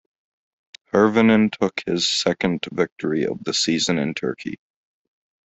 [0.91, 4.57] Hirvonen took his second victory of the season in Turkey.